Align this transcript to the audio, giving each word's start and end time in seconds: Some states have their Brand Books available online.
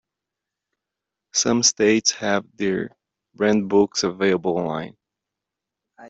Some 1.31 1.61
states 1.61 2.09
have 2.13 2.47
their 2.57 2.89
Brand 3.35 3.69
Books 3.69 4.01
available 4.01 4.57
online. 4.57 4.97